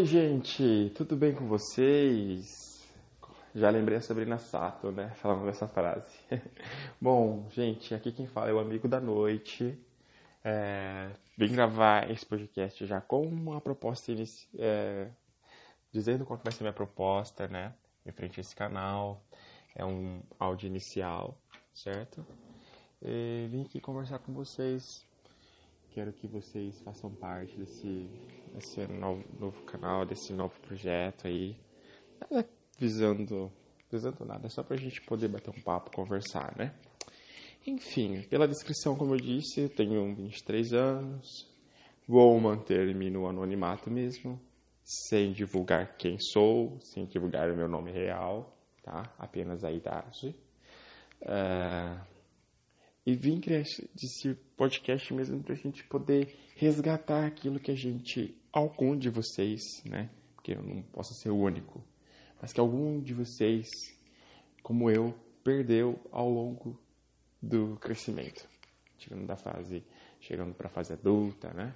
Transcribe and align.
Oi, 0.00 0.06
gente, 0.06 0.90
tudo 0.96 1.14
bem 1.14 1.34
com 1.34 1.46
vocês? 1.46 2.82
Já 3.54 3.68
lembrei 3.68 3.98
a 3.98 4.00
Sabrina 4.00 4.38
Sato, 4.38 4.90
né? 4.90 5.10
Falando 5.16 5.44
dessa 5.44 5.68
frase. 5.68 6.18
Bom, 6.98 7.46
gente, 7.50 7.94
aqui 7.94 8.10
quem 8.10 8.26
fala 8.26 8.48
é 8.48 8.52
o 8.54 8.58
amigo 8.58 8.88
da 8.88 8.98
noite. 8.98 9.78
É, 10.42 11.10
vim 11.36 11.52
gravar 11.52 12.10
esse 12.10 12.24
podcast 12.24 12.86
já 12.86 12.98
com 12.98 13.26
uma 13.26 13.60
proposta 13.60 14.10
inicial. 14.10 14.50
É, 14.58 15.10
dizendo 15.92 16.24
qual 16.24 16.40
vai 16.42 16.50
ser 16.50 16.62
minha 16.62 16.72
proposta, 16.72 17.46
né? 17.46 17.74
Em 18.06 18.10
frente 18.10 18.40
a 18.40 18.42
esse 18.42 18.56
canal. 18.56 19.22
É 19.76 19.84
um 19.84 20.22
áudio 20.38 20.66
inicial, 20.66 21.38
certo? 21.74 22.24
E 23.02 23.48
vim 23.50 23.66
aqui 23.66 23.78
conversar 23.78 24.18
com 24.20 24.32
vocês 24.32 25.06
Quero 25.92 26.12
que 26.12 26.28
vocês 26.28 26.80
façam 26.82 27.10
parte 27.10 27.56
desse, 27.56 28.08
desse 28.54 28.86
novo, 28.86 29.24
novo 29.38 29.62
canal, 29.62 30.04
desse 30.04 30.32
novo 30.32 30.58
projeto 30.60 31.26
aí. 31.26 31.56
Nada 32.20 32.48
visando, 32.78 33.52
visando 33.90 34.24
nada, 34.24 34.46
é 34.46 34.50
só 34.50 34.62
pra 34.62 34.76
gente 34.76 35.02
poder 35.02 35.28
bater 35.28 35.50
um 35.50 35.62
papo, 35.62 35.90
conversar, 35.90 36.56
né? 36.56 36.74
Enfim, 37.66 38.22
pela 38.22 38.48
descrição, 38.48 38.96
como 38.96 39.14
eu 39.14 39.20
disse, 39.20 39.68
tenho 39.68 40.14
23 40.14 40.72
anos, 40.72 41.46
vou 42.08 42.40
manter-me 42.40 43.10
no 43.10 43.28
anonimato 43.28 43.90
mesmo, 43.90 44.40
sem 44.82 45.32
divulgar 45.32 45.96
quem 45.98 46.18
sou, 46.18 46.78
sem 46.80 47.04
divulgar 47.04 47.50
o 47.50 47.56
meu 47.56 47.68
nome 47.68 47.92
real, 47.92 48.56
tá? 48.82 49.14
Apenas 49.18 49.62
a 49.62 49.70
idade. 49.70 50.34
Uh, 51.20 52.00
e 53.04 53.14
vim 53.14 53.40
criar 53.40 53.60
esse 53.60 54.34
podcast 54.56 55.12
mesmo 55.12 55.42
para 55.42 55.52
a 55.52 55.56
gente 55.56 55.84
poder 55.84 56.34
resgatar 56.56 57.26
aquilo 57.26 57.60
que 57.60 57.70
a 57.70 57.76
gente, 57.76 58.34
algum 58.52 58.96
de 58.96 59.08
vocês, 59.08 59.82
né? 59.84 60.10
Porque 60.34 60.52
eu 60.52 60.62
não 60.62 60.82
posso 60.82 61.14
ser 61.14 61.30
o 61.30 61.36
único, 61.36 61.82
mas 62.40 62.52
que 62.52 62.60
algum 62.60 63.00
de 63.00 63.14
vocês, 63.14 63.68
como 64.62 64.90
eu, 64.90 65.14
perdeu 65.44 65.98
ao 66.10 66.28
longo 66.28 66.80
do 67.40 67.76
crescimento, 67.80 68.48
chegando 68.98 69.26
da 69.26 69.36
fase, 69.36 69.84
chegando 70.20 70.54
para 70.54 70.66
a 70.66 70.70
fase 70.70 70.92
adulta, 70.92 71.52
né? 71.52 71.74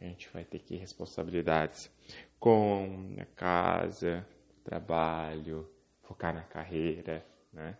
A 0.00 0.04
gente 0.04 0.28
vai 0.32 0.44
ter 0.44 0.58
que 0.58 0.76
responsabilidades 0.76 1.90
com 2.38 3.14
a 3.20 3.24
casa, 3.24 4.26
trabalho, 4.64 5.68
focar 6.02 6.34
na 6.34 6.42
carreira, 6.42 7.24
né? 7.52 7.76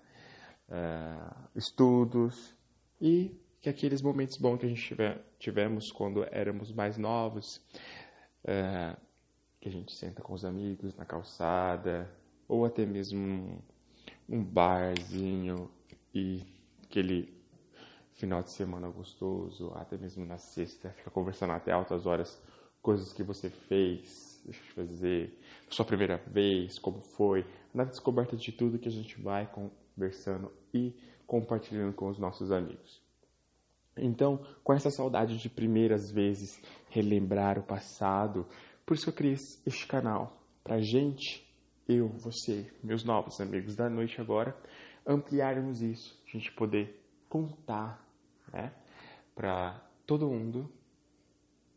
Uh, 0.69 1.59
estudos, 1.59 2.55
e 3.01 3.37
que 3.61 3.69
aqueles 3.69 4.01
momentos 4.01 4.37
bons 4.37 4.59
que 4.59 4.67
a 4.67 4.69
gente 4.69 4.83
tiver, 4.83 5.20
tivemos 5.39 5.91
quando 5.93 6.25
éramos 6.31 6.73
mais 6.73 6.97
novos, 6.97 7.61
é, 8.45 8.97
que 9.61 9.69
a 9.69 9.73
gente 9.73 9.95
senta 9.95 10.23
com 10.23 10.33
os 10.33 10.45
amigos 10.45 10.95
na 10.97 11.05
calçada, 11.05 12.11
ou 12.48 12.65
até 12.65 12.85
mesmo 12.85 13.19
um, 13.19 13.59
um 14.29 14.45
barzinho 14.45 15.71
e 16.15 16.43
aquele 16.83 17.33
final 18.15 18.43
de 18.43 18.51
semana 18.51 18.89
gostoso, 18.89 19.73
até 19.75 19.97
mesmo 19.97 20.25
na 20.25 20.39
sexta, 20.39 20.91
fica 20.91 21.11
conversando 21.11 21.53
até 21.53 21.73
altas 21.73 22.07
horas, 22.07 22.41
coisas 22.81 23.13
que 23.13 23.23
você 23.23 23.48
fez, 23.48 24.41
deixa 24.45 24.61
eu 24.61 24.75
fazer, 24.75 25.39
sua 25.69 25.85
primeira 25.85 26.19
vez, 26.27 26.79
como 26.79 27.01
foi, 27.01 27.47
na 27.73 27.85
descoberta 27.85 28.37
de 28.37 28.53
tudo 28.53 28.79
que 28.79 28.89
a 28.89 28.93
gente 28.93 29.20
vai 29.20 29.47
conversando 29.47 30.53
e 30.75 30.95
compartilhando 31.27 31.95
com 31.95 32.09
os 32.09 32.19
nossos 32.19 32.53
amigos. 32.53 33.01
Então, 33.97 34.41
com 34.65 34.73
essa 34.73 34.91
saudade 34.91 35.37
de 35.39 35.48
primeiras 35.48 36.11
vezes 36.11 36.61
relembrar 36.93 37.59
o 37.59 37.62
passado, 37.62 38.47
por 38.85 38.95
isso 38.95 39.09
eu 39.09 39.15
criei 39.15 39.35
este 39.67 39.87
canal, 39.87 40.39
para 40.62 40.81
gente, 40.81 41.51
eu, 41.89 42.09
você, 42.09 42.71
meus 42.83 43.03
novos 43.03 43.41
amigos 43.41 43.75
da 43.75 43.89
noite 43.89 44.21
agora, 44.21 44.57
ampliarmos 45.07 45.81
isso, 45.81 46.23
a 46.27 46.31
gente 46.31 46.53
poder 46.53 47.03
contar, 47.29 48.07
né, 48.53 48.73
para 49.35 49.80
todo 50.07 50.29
mundo 50.29 50.70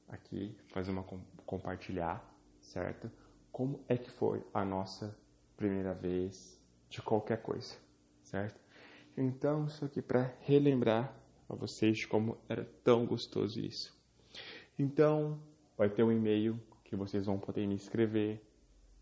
aqui, 0.09 0.55
fazer 0.73 0.91
uma 0.91 1.05
compartilhar, 1.45 2.23
certo? 2.59 3.09
Como 3.51 3.83
é 3.87 3.97
que 3.97 4.11
foi 4.11 4.43
a 4.53 4.65
nossa 4.65 5.17
primeira 5.55 5.93
vez 5.93 6.61
de 6.89 7.01
qualquer 7.01 7.41
coisa, 7.41 7.75
certo? 8.21 8.59
Então, 9.17 9.65
isso 9.65 9.85
aqui 9.85 10.01
para 10.01 10.33
relembrar 10.41 11.15
a 11.47 11.55
vocês 11.55 12.05
como 12.05 12.37
era 12.49 12.65
tão 12.83 13.05
gostoso 13.05 13.59
isso. 13.61 13.95
Então, 14.77 15.39
vai 15.77 15.89
ter 15.89 16.03
um 16.03 16.11
e-mail 16.11 16.59
que 16.83 16.95
vocês 16.95 17.25
vão 17.25 17.39
poder 17.39 17.65
me 17.65 17.75
escrever, 17.75 18.41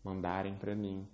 mandarem 0.02 0.54
para 0.56 0.74
mim 0.74 1.06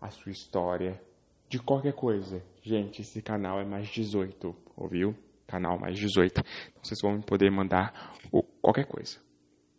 a 0.00 0.10
sua 0.10 0.32
história 0.32 1.00
de 1.48 1.58
qualquer 1.58 1.92
coisa. 1.92 2.42
Gente, 2.62 3.02
esse 3.02 3.22
canal 3.22 3.60
é 3.60 3.64
mais 3.64 3.88
18, 3.88 4.54
ouviu? 4.76 5.14
Canal 5.46 5.78
mais 5.78 5.98
18. 5.98 6.32
Então, 6.32 6.44
vocês 6.82 7.00
vão 7.00 7.20
poder 7.20 7.50
mandar 7.50 8.16
qualquer 8.60 8.86
coisa. 8.86 9.18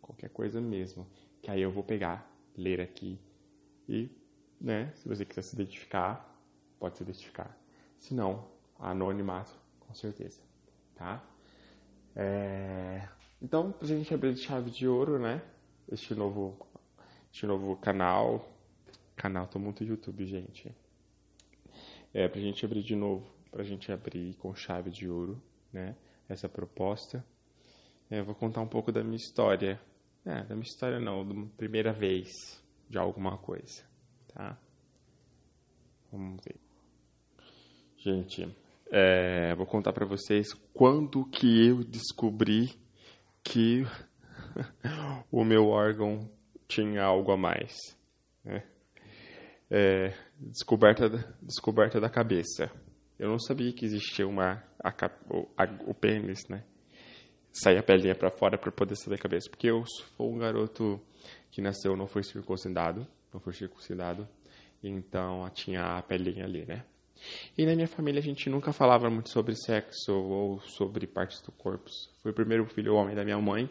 Qualquer 0.00 0.30
coisa 0.30 0.60
mesmo. 0.60 1.06
Que 1.42 1.50
aí 1.50 1.60
eu 1.60 1.70
vou 1.70 1.82
pegar, 1.82 2.30
ler 2.56 2.80
aqui 2.80 3.18
e, 3.88 4.10
né, 4.60 4.92
se 4.94 5.08
você 5.08 5.24
quiser 5.24 5.42
se 5.42 5.54
identificar, 5.54 6.38
pode 6.78 6.96
se 6.96 7.02
identificar. 7.02 7.56
Se 7.98 8.14
não, 8.14 8.48
anonimato, 8.78 9.52
com 9.80 9.94
certeza, 9.94 10.40
tá? 10.94 11.24
É... 12.14 13.08
Então, 13.40 13.70
pra 13.70 13.86
gente 13.86 14.12
abrir 14.12 14.34
de 14.34 14.40
chave 14.40 14.68
de 14.68 14.88
ouro, 14.88 15.16
né? 15.16 15.40
Este 15.90 16.12
novo, 16.12 16.58
este 17.32 17.46
novo 17.46 17.76
canal. 17.76 18.52
Canal, 19.14 19.46
tô 19.46 19.60
muito 19.60 19.84
YouTube, 19.84 20.26
gente. 20.26 20.74
É, 22.12 22.26
pra 22.26 22.40
gente 22.40 22.64
abrir 22.64 22.82
de 22.82 22.96
novo, 22.96 23.24
pra 23.50 23.62
gente 23.62 23.92
abrir 23.92 24.34
com 24.34 24.52
chave 24.56 24.90
de 24.90 25.08
ouro, 25.08 25.40
né? 25.72 25.94
Essa 26.28 26.48
proposta. 26.48 27.24
É, 28.10 28.22
vou 28.22 28.34
contar 28.34 28.60
um 28.60 28.66
pouco 28.66 28.90
da 28.90 29.04
minha 29.04 29.16
história. 29.16 29.80
É, 30.24 30.42
da 30.42 30.56
minha 30.56 30.66
história 30.66 30.98
não, 30.98 31.24
da 31.24 31.48
primeira 31.56 31.92
vez 31.92 32.28
de 32.90 32.98
alguma 32.98 33.38
coisa, 33.38 33.84
tá? 34.34 34.58
Vamos 36.10 36.42
ver. 36.44 36.56
Gente, 37.98 38.48
é, 38.90 39.54
vou 39.54 39.64
contar 39.64 39.92
para 39.92 40.04
vocês 40.04 40.48
quando 40.74 41.24
que 41.24 41.68
eu 41.68 41.84
descobri 41.84 42.87
que 43.42 43.84
o 45.30 45.44
meu 45.44 45.68
órgão 45.68 46.30
tinha 46.66 47.02
algo 47.02 47.32
a 47.32 47.36
mais. 47.36 47.74
Né? 48.44 48.62
É, 49.70 50.14
descoberta, 50.38 51.08
descoberta 51.42 52.00
da 52.00 52.08
cabeça. 52.08 52.70
Eu 53.18 53.28
não 53.28 53.38
sabia 53.38 53.72
que 53.72 53.84
existia 53.84 54.26
uma 54.26 54.62
a, 54.82 54.90
a, 54.90 55.64
o 55.86 55.94
pênis, 55.94 56.46
né? 56.48 56.64
Sair 57.52 57.78
a 57.78 57.82
pelinha 57.82 58.14
para 58.14 58.30
fora 58.30 58.56
para 58.56 58.70
poder 58.70 58.94
sair 58.94 59.10
da 59.10 59.18
cabeça, 59.18 59.50
porque 59.50 59.68
eu 59.68 59.84
sou 59.86 60.32
um 60.32 60.38
garoto 60.38 61.00
que 61.50 61.60
nasceu 61.60 61.96
não 61.96 62.06
foi 62.06 62.22
circuncidado, 62.22 63.06
não 63.32 63.40
foi 63.40 63.52
circuncidado, 63.52 64.28
então 64.82 65.48
tinha 65.50 65.82
a 65.82 66.02
pelinha 66.02 66.44
ali, 66.44 66.64
né? 66.64 66.84
E 67.56 67.66
na 67.66 67.74
minha 67.74 67.88
família 67.88 68.20
a 68.20 68.22
gente 68.22 68.48
nunca 68.48 68.72
falava 68.72 69.10
muito 69.10 69.30
sobre 69.30 69.54
sexo 69.54 70.12
ou 70.12 70.60
sobre 70.60 71.06
partes 71.06 71.40
do 71.42 71.52
corpo. 71.52 71.90
Fui 72.22 72.30
o 72.30 72.34
primeiro 72.34 72.66
filho 72.66 72.94
homem 72.94 73.14
da 73.14 73.24
minha 73.24 73.38
mãe. 73.38 73.68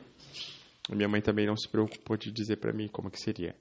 A 0.89 0.95
minha 0.95 1.07
mãe 1.07 1.21
também 1.21 1.45
não 1.45 1.55
se 1.55 1.67
preocupou 1.69 2.17
de 2.17 2.31
dizer 2.31 2.57
para 2.57 2.73
mim 2.73 2.87
como 2.87 3.09
que 3.09 3.19
seria. 3.19 3.55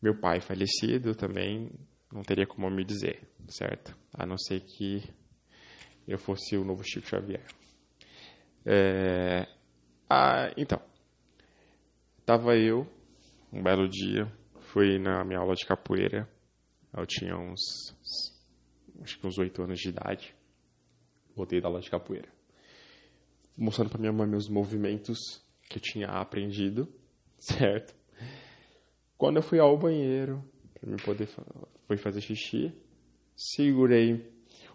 Meu 0.00 0.18
pai 0.18 0.40
falecido 0.40 1.14
também 1.14 1.70
não 2.12 2.22
teria 2.22 2.46
como 2.46 2.70
me 2.70 2.84
dizer, 2.84 3.22
certo? 3.48 3.96
A 4.12 4.26
não 4.26 4.38
ser 4.38 4.60
que 4.60 5.02
eu 6.08 6.18
fosse 6.18 6.56
o 6.56 6.64
novo 6.64 6.82
Chico 6.82 7.06
Xavier. 7.06 7.44
É... 8.64 9.46
Ah, 10.08 10.52
então, 10.56 10.80
tava 12.24 12.56
eu 12.56 12.86
um 13.52 13.62
belo 13.62 13.88
dia, 13.88 14.30
fui 14.72 14.98
na 14.98 15.24
minha 15.24 15.38
aula 15.40 15.54
de 15.54 15.66
capoeira. 15.66 16.28
Eu 16.96 17.06
tinha 17.06 17.36
uns 17.36 17.60
acho 19.00 19.18
que 19.18 19.26
uns 19.26 19.38
oito 19.38 19.62
anos 19.62 19.78
de 19.78 19.88
idade. 19.88 20.34
Voltei 21.34 21.60
da 21.60 21.68
aula 21.68 21.80
de 21.80 21.90
capoeira. 21.90 22.28
Mostrando 23.56 23.90
para 23.90 24.00
minha 24.00 24.12
mãe 24.12 24.26
meus 24.26 24.48
movimentos 24.48 25.18
que 25.68 25.78
eu 25.78 25.82
tinha 25.82 26.08
aprendido, 26.08 26.88
certo? 27.38 27.94
Quando 29.16 29.36
eu 29.36 29.42
fui 29.42 29.58
ao 29.58 29.76
banheiro, 29.78 30.42
para 30.74 30.90
me 30.90 30.96
poder 30.96 31.28
fui 31.86 31.96
fazer 31.96 32.20
xixi, 32.20 32.72
segurei 33.36 34.26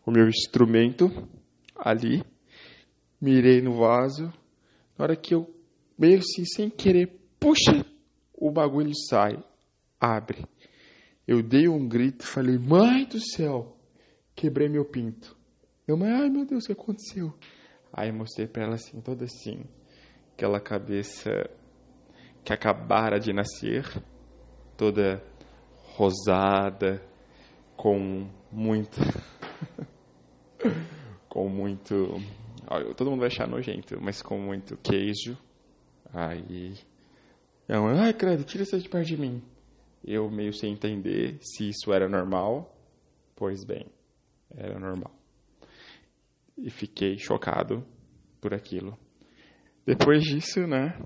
o 0.05 0.11
meu 0.11 0.27
instrumento 0.27 1.09
ali, 1.75 2.23
mirei 3.19 3.61
no 3.61 3.77
vaso. 3.77 4.31
Na 4.97 5.05
hora 5.05 5.15
que 5.15 5.33
eu, 5.33 5.53
meio 5.97 6.19
assim, 6.19 6.45
sem 6.45 6.69
querer, 6.69 7.19
puxa, 7.39 7.85
o 8.33 8.51
bagulho 8.51 8.93
sai, 9.09 9.43
abre. 9.99 10.45
Eu 11.27 11.41
dei 11.41 11.67
um 11.67 11.87
grito, 11.87 12.23
falei, 12.23 12.57
mãe 12.57 13.05
do 13.05 13.19
céu, 13.19 13.74
quebrei 14.35 14.67
meu 14.67 14.85
pinto. 14.85 15.35
Eu, 15.87 15.95
mãe, 15.97 16.11
ai 16.11 16.29
meu 16.29 16.45
Deus, 16.45 16.63
o 16.63 16.67
que 16.67 16.73
aconteceu? 16.73 17.33
Aí 17.93 18.11
mostrei 18.11 18.47
para 18.47 18.63
ela 18.63 18.75
assim, 18.75 18.99
toda 18.99 19.25
assim, 19.25 19.63
aquela 20.33 20.59
cabeça 20.59 21.49
que 22.43 22.51
acabara 22.51 23.19
de 23.19 23.31
nascer, 23.31 23.85
toda 24.75 25.23
rosada, 25.95 27.01
com 27.77 28.29
muito. 28.51 28.99
com 31.29 31.47
muito. 31.47 32.21
Todo 32.97 33.09
mundo 33.09 33.19
vai 33.19 33.27
achar 33.27 33.47
nojento, 33.47 33.97
mas 34.01 34.21
com 34.21 34.37
muito 34.37 34.77
queijo. 34.77 35.37
Aí. 36.13 36.75
Eu, 37.67 37.85
ai, 37.87 38.13
credo, 38.13 38.43
tira 38.43 38.63
isso 38.63 38.79
de 38.79 38.89
perto 38.89 39.07
de 39.07 39.17
mim. 39.17 39.41
Eu 40.03 40.29
meio 40.29 40.53
sem 40.53 40.73
entender 40.73 41.37
se 41.41 41.69
isso 41.69 41.91
era 41.93 42.07
normal. 42.07 42.71
Pois 43.35 43.65
bem, 43.65 43.85
era 44.55 44.79
normal. 44.79 45.13
E 46.57 46.69
fiquei 46.69 47.17
chocado 47.17 47.85
por 48.39 48.53
aquilo. 48.53 48.97
Depois 49.85 50.23
disso, 50.23 50.65
né? 50.65 50.97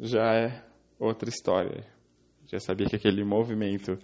Já 0.00 0.34
é 0.34 0.64
outra 0.98 1.28
história. 1.28 1.86
Já 2.46 2.58
sabia 2.58 2.86
que 2.88 2.96
aquele 2.96 3.24
movimento 3.24 3.98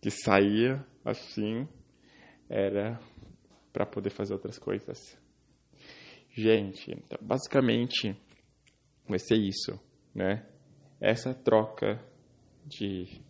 que 0.00 0.10
saía 0.10 0.84
assim 1.04 1.66
era 2.48 3.00
para 3.72 3.86
poder 3.86 4.10
fazer 4.10 4.32
outras 4.32 4.58
coisas. 4.58 4.98
Gente, 6.30 6.92
então, 6.92 7.18
basicamente 7.20 8.16
vai 9.08 9.18
ser 9.18 9.36
isso, 9.36 9.80
né? 10.14 10.46
Essa 11.00 11.34
troca 11.34 12.04
de 12.66 13.20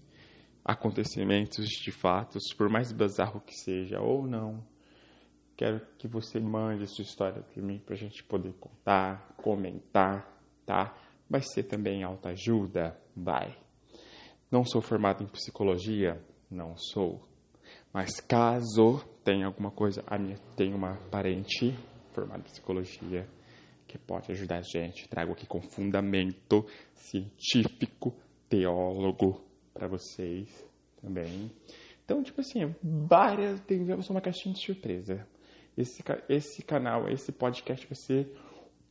acontecimentos, 0.65 1.67
de 1.67 1.91
fatos, 1.91 2.53
por 2.57 2.69
mais 2.69 2.93
bizarro 2.93 3.41
que 3.41 3.55
seja 3.55 4.01
ou 4.01 4.27
não, 4.27 4.63
quero 5.57 5.81
que 5.99 6.07
você 6.07 6.39
mande 6.41 6.87
sua 6.87 7.03
história 7.03 7.43
para 7.43 7.63
mim, 7.63 7.79
para 7.79 7.95
a 7.95 7.99
gente 7.99 8.23
poder 8.25 8.53
contar, 8.55 9.35
comentar, 9.37 10.27
tá? 10.65 10.95
Vai 11.29 11.43
ser 11.43 11.65
também 11.65 12.03
autoajuda? 12.03 12.99
Vai. 13.15 13.57
Não 14.51 14.65
sou 14.65 14.81
formado 14.81 15.23
em 15.23 15.27
psicologia? 15.27 16.21
Não 16.51 16.77
sou. 16.77 17.21
Mas 17.93 18.21
caso 18.21 19.05
tenha 19.23 19.47
alguma 19.47 19.71
coisa, 19.71 20.03
a 20.07 20.19
minha 20.19 20.39
tem 20.57 20.75
uma 20.75 20.97
parente 21.11 21.77
formada 22.13 22.41
em 22.41 22.45
psicologia 22.45 23.29
que 23.87 23.99
pode 23.99 24.31
ajudar 24.33 24.59
a 24.59 24.63
gente. 24.63 25.09
Trago 25.09 25.33
aqui 25.33 25.47
com 25.47 25.61
fundamento 25.61 26.65
científico, 26.95 28.15
teólogo 28.49 29.50
para 29.81 29.89
vocês 29.89 30.47
também. 31.01 31.51
Então, 32.05 32.23
tipo 32.23 32.43
assim, 32.43 32.75
várias, 32.83 33.59
tem 33.61 33.81
uma 34.11 34.21
caixinha 34.21 34.55
de 34.55 34.61
surpresa. 34.61 35.27
Esse, 35.77 36.05
esse 36.29 36.63
canal, 36.63 37.09
esse 37.09 37.33
podcast 37.33 37.87
vai 37.87 37.97
ser 37.97 38.37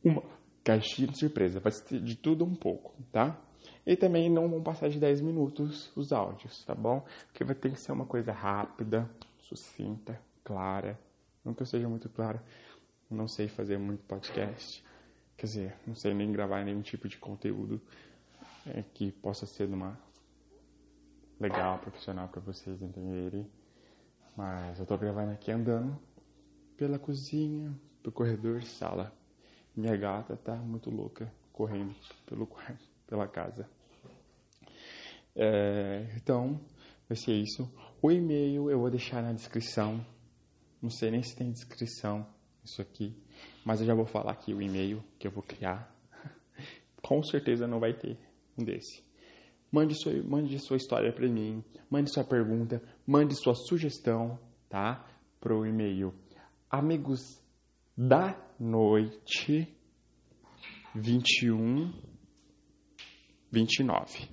uma 0.02 0.20
caixinha 0.64 1.06
de 1.06 1.16
surpresa. 1.16 1.60
Vai 1.60 1.70
ser 1.70 2.00
de 2.00 2.16
tudo 2.16 2.44
um 2.44 2.56
pouco, 2.56 2.92
tá? 3.12 3.40
E 3.86 3.94
também 3.94 4.28
não 4.28 4.48
vão 4.48 4.60
passar 4.60 4.88
de 4.88 4.98
10 4.98 5.20
minutos 5.20 5.96
os 5.96 6.12
áudios, 6.12 6.64
tá 6.64 6.74
bom? 6.74 7.06
Porque 7.26 7.44
vai 7.44 7.54
ter 7.54 7.70
que 7.70 7.80
ser 7.80 7.92
uma 7.92 8.06
coisa 8.06 8.32
rápida, 8.32 9.08
sucinta, 9.38 10.20
clara. 10.42 10.98
Não 11.44 11.54
que 11.54 11.62
eu 11.62 11.66
seja 11.66 11.88
muito 11.88 12.08
clara, 12.08 12.42
não 13.08 13.28
sei 13.28 13.46
fazer 13.46 13.78
muito 13.78 14.02
podcast. 14.06 14.84
Quer 15.36 15.46
dizer, 15.46 15.76
não 15.86 15.94
sei 15.94 16.12
nem 16.14 16.32
gravar 16.32 16.64
nenhum 16.64 16.82
tipo 16.82 17.08
de 17.08 17.16
conteúdo 17.16 17.80
é, 18.66 18.82
que 18.92 19.12
possa 19.12 19.46
ser 19.46 19.68
uma 19.68 19.96
legal, 21.40 21.78
profissional 21.78 22.28
para 22.28 22.40
vocês 22.40 22.82
entenderem. 22.82 23.50
Mas 24.36 24.78
eu 24.78 24.86
tô 24.86 24.96
gravando 24.96 25.32
aqui 25.32 25.50
andando 25.50 25.98
pela 26.76 26.98
cozinha, 26.98 27.74
pelo 28.02 28.12
corredor, 28.12 28.62
sala. 28.62 29.12
Minha 29.74 29.96
gata 29.96 30.36
tá 30.36 30.54
muito 30.56 30.90
louca, 30.90 31.32
correndo 31.52 31.94
pelo 32.26 32.46
quarto 32.46 32.88
pela 33.06 33.26
casa. 33.26 33.68
É, 35.34 36.06
então, 36.16 36.60
vai 37.08 37.16
ser 37.16 37.32
isso. 37.32 37.68
O 38.00 38.10
e-mail 38.10 38.70
eu 38.70 38.78
vou 38.78 38.90
deixar 38.90 39.22
na 39.22 39.32
descrição. 39.32 40.04
Não 40.80 40.90
sei 40.90 41.10
nem 41.10 41.22
se 41.22 41.34
tem 41.34 41.50
descrição 41.50 42.26
isso 42.64 42.80
aqui, 42.80 43.16
mas 43.64 43.80
eu 43.80 43.86
já 43.86 43.94
vou 43.94 44.06
falar 44.06 44.32
aqui 44.32 44.54
o 44.54 44.62
e-mail 44.62 45.02
que 45.18 45.26
eu 45.26 45.30
vou 45.30 45.42
criar. 45.42 45.94
Com 47.02 47.22
certeza 47.22 47.66
não 47.66 47.80
vai 47.80 47.94
ter 47.94 48.18
um 48.56 48.64
desse. 48.64 49.02
Mande 49.70 49.94
sua, 49.94 50.12
mande 50.22 50.58
sua 50.58 50.76
história 50.76 51.12
para 51.12 51.28
mim, 51.28 51.62
mande 51.88 52.12
sua 52.12 52.24
pergunta, 52.24 52.82
mande 53.06 53.34
sua 53.34 53.54
sugestão, 53.54 54.38
tá? 54.68 55.06
Pro 55.40 55.64
e-mail 55.64 56.12
amigos 56.70 57.42
da 57.96 58.40
noite 58.60 59.66
21 60.94 61.92
29. 63.50 64.28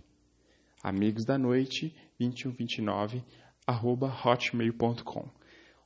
Amigos 0.84 1.26
da 1.26 1.38
noite 1.40 1.96
2129 2.20 3.24
arroba 3.66 4.08
hotmail.com. 4.08 5.28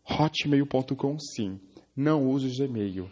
Hotmail.com 0.03 1.17
sim. 1.19 1.59
Não 1.95 2.27
uso 2.27 2.49
o 2.49 2.67
Gmail. 2.67 3.09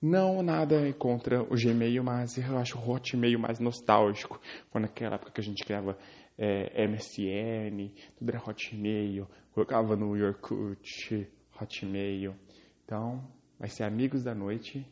Não 0.00 0.44
nada 0.44 0.92
contra 0.92 1.42
o 1.42 1.56
Gmail, 1.56 2.04
mas 2.04 2.38
eu 2.38 2.56
acho 2.56 2.78
o 2.78 2.88
Hotmail 2.88 3.36
mais 3.36 3.58
nostálgico. 3.58 4.40
Foi 4.70 4.80
naquela 4.80 5.16
época 5.16 5.32
que 5.32 5.40
a 5.40 5.44
gente 5.44 5.64
criava 5.64 5.98
é, 6.38 6.86
MSN, 6.86 7.92
tudo 8.16 8.28
era 8.28 8.38
Hotmail, 8.38 9.26
colocava 9.52 9.96
no 9.96 10.16
Yorkut, 10.16 11.28
Hotmail. 11.60 12.36
Então, 12.84 13.28
vai 13.58 13.68
ser 13.68 13.82
Amigos 13.82 14.22
da 14.22 14.36
Noite. 14.36 14.86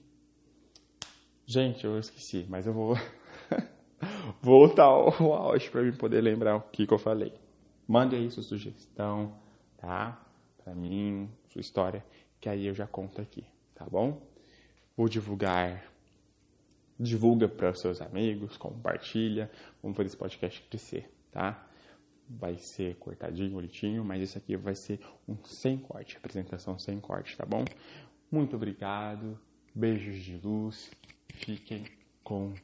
Gente, 1.46 1.84
eu 1.84 1.96
esqueci, 2.00 2.44
mas 2.48 2.66
eu 2.66 2.72
vou 2.72 2.96
voltar 4.42 4.86
ao 4.86 5.32
áudio 5.32 5.70
para 5.70 5.82
mim 5.82 5.92
poder 5.92 6.20
lembrar 6.20 6.56
o 6.56 6.62
que, 6.62 6.84
que 6.84 6.92
eu 6.92 6.98
falei. 6.98 7.32
Mande 7.86 8.16
aí 8.16 8.28
sua 8.28 8.42
sugestão, 8.42 9.38
tá? 9.76 10.20
Para 10.64 10.74
mim, 10.74 11.30
sua 11.46 11.60
história, 11.60 12.04
que 12.40 12.48
aí 12.48 12.66
eu 12.66 12.74
já 12.74 12.88
conto 12.88 13.20
aqui, 13.20 13.46
tá 13.72 13.86
bom? 13.88 14.20
Vou 14.96 15.08
divulgar, 15.08 15.84
divulga 16.98 17.46
para 17.46 17.70
os 17.70 17.80
seus 17.80 18.00
amigos, 18.00 18.56
compartilha, 18.56 19.50
vamos 19.82 19.96
fazer 19.96 20.06
esse 20.06 20.16
podcast 20.16 20.62
crescer, 20.62 21.12
tá? 21.30 21.68
Vai 22.28 22.56
ser 22.56 22.96
cortadinho, 22.96 23.52
bonitinho, 23.52 24.04
mas 24.04 24.22
isso 24.22 24.38
aqui 24.38 24.56
vai 24.56 24.74
ser 24.74 24.98
um 25.28 25.36
sem 25.44 25.76
corte, 25.78 26.16
apresentação 26.16 26.78
sem 26.78 26.98
corte, 26.98 27.36
tá 27.36 27.44
bom? 27.44 27.64
Muito 28.30 28.56
obrigado, 28.56 29.38
beijos 29.74 30.22
de 30.22 30.38
luz, 30.38 30.90
fiquem 31.28 31.84
com 32.24 32.54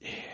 Deus. 0.00 0.29